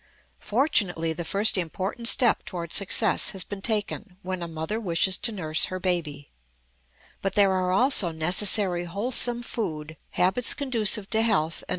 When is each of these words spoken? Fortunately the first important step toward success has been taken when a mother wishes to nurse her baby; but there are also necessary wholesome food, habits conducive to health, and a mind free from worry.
Fortunately 0.39 1.13
the 1.13 1.23
first 1.23 1.59
important 1.59 2.07
step 2.07 2.43
toward 2.43 2.73
success 2.73 3.29
has 3.37 3.43
been 3.43 3.61
taken 3.61 4.17
when 4.23 4.41
a 4.41 4.47
mother 4.47 4.79
wishes 4.79 5.15
to 5.19 5.31
nurse 5.31 5.65
her 5.65 5.79
baby; 5.79 6.31
but 7.21 7.35
there 7.35 7.51
are 7.51 7.71
also 7.71 8.09
necessary 8.11 8.85
wholesome 8.85 9.43
food, 9.43 9.97
habits 10.09 10.55
conducive 10.55 11.07
to 11.11 11.21
health, 11.21 11.29
and 11.29 11.31
a 11.31 11.31
mind 11.31 11.45
free 11.45 11.51
from 11.51 11.67
worry. 11.67 11.69